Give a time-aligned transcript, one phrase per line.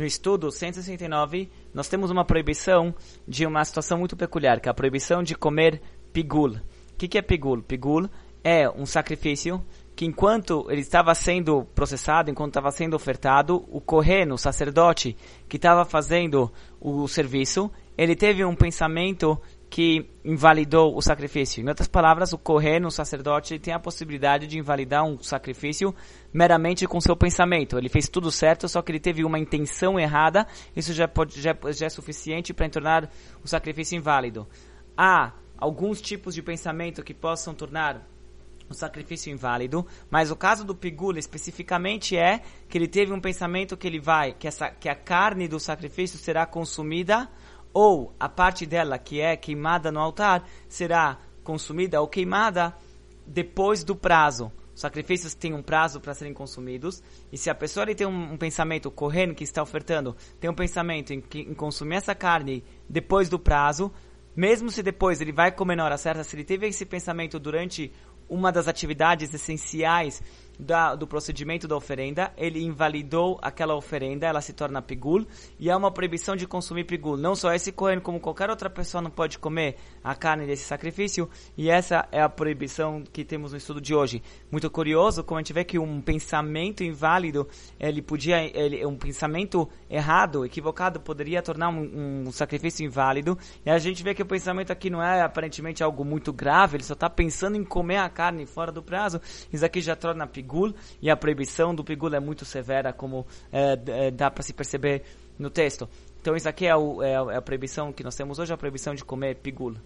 [0.00, 2.94] no estudo 169, nós temos uma proibição
[3.28, 5.78] de uma situação muito peculiar, que é a proibição de comer
[6.10, 6.52] pigul.
[6.52, 7.60] O que, que é pigul?
[7.60, 8.08] Pigul
[8.42, 9.62] é um sacrifício
[9.94, 15.14] que enquanto ele estava sendo processado, enquanto estava sendo ofertado, o correno, o sacerdote
[15.46, 19.38] que estava fazendo o serviço, ele teve um pensamento
[19.70, 21.62] que invalidou o sacrifício.
[21.62, 25.94] Em outras palavras, o correno, o sacerdote, tem a possibilidade de invalidar um sacrifício
[26.32, 27.78] meramente com seu pensamento.
[27.78, 30.44] Ele fez tudo certo, só que ele teve uma intenção errada,
[30.74, 33.08] isso já, pode, já, já é suficiente para tornar
[33.44, 34.46] o sacrifício inválido.
[34.96, 38.04] Há alguns tipos de pensamento que possam tornar
[38.68, 43.76] o sacrifício inválido, mas o caso do Pigula especificamente é que ele teve um pensamento
[43.76, 47.28] que ele vai, que, essa, que a carne do sacrifício será consumida
[47.72, 52.74] ou a parte dela que é queimada no altar será consumida ou queimada
[53.26, 54.52] depois do prazo.
[54.74, 58.36] Os sacrifícios têm um prazo para serem consumidos, e se a pessoa tem um, um,
[58.36, 63.38] pensamento correndo que está ofertando, tem um pensamento em, em consumir essa carne depois do
[63.38, 63.92] prazo,
[64.34, 67.92] mesmo se depois ele vai comer na hora certa, se ele teve esse pensamento durante
[68.28, 70.22] uma das atividades essenciais
[70.60, 75.26] da, do procedimento da oferenda, ele invalidou aquela oferenda, ela se torna pigul,
[75.58, 77.16] e há uma proibição de consumir pigul.
[77.16, 81.28] Não só esse Cohen, como qualquer outra pessoa não pode comer a carne desse sacrifício,
[81.56, 84.22] e essa é a proibição que temos no estudo de hoje.
[84.50, 89.68] Muito curioso, como a gente vê que um pensamento inválido, ele podia, ele, um pensamento
[89.88, 94.70] errado, equivocado, poderia tornar um, um sacrifício inválido, e a gente vê que o pensamento
[94.70, 98.44] aqui não é aparentemente algo muito grave, ele só está pensando em comer a carne
[98.44, 102.20] fora do prazo, isso aqui já torna pigul pigul, e a proibição do pigul é
[102.20, 105.02] muito severa, como é, dá para se perceber
[105.38, 105.88] no texto.
[106.20, 109.04] Então isso aqui é, o, é, a proibição que nós temos hoje, a proibição de
[109.04, 109.76] comer pigul.